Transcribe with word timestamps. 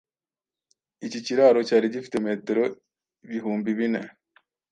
Iki 1.05 1.19
kiraro 1.25 1.59
cyari 1.67 1.87
gifite 1.93 2.17
metero 2.25 2.63
bihumbi 3.29 3.69
bine 3.77 4.01